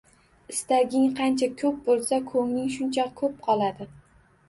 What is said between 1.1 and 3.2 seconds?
qancha koʻp boʻlsa, koʻngling shuncha